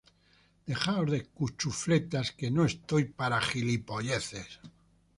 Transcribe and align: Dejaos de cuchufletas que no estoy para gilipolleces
Dejaos 0.65 1.11
de 1.11 1.25
cuchufletas 1.27 2.31
que 2.31 2.49
no 2.49 2.65
estoy 2.65 3.05
para 3.05 3.39
gilipolleces 3.39 4.59